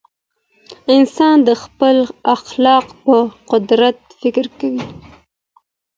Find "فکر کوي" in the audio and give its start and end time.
4.19-4.83